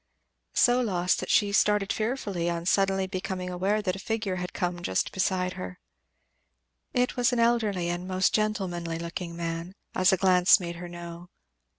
So 0.55 0.81
lost, 0.81 1.19
that 1.19 1.29
she 1.29 1.51
started 1.51 1.93
fearfully 1.93 2.49
on 2.49 2.65
suddenly 2.65 3.05
becoming 3.05 3.51
aware 3.51 3.83
that 3.83 3.95
a 3.95 3.99
figure 3.99 4.37
had 4.37 4.51
come 4.51 4.81
just 4.81 5.11
beside 5.11 5.53
her. 5.53 5.79
It 6.91 7.15
was 7.15 7.31
an 7.31 7.39
elderly 7.39 7.87
and 7.87 8.07
most 8.07 8.33
gentlemanly 8.33 8.97
looking 8.97 9.35
man, 9.35 9.75
as 9.93 10.11
a 10.11 10.17
glance 10.17 10.59
made 10.59 10.77
her 10.77 10.89
know. 10.89 11.29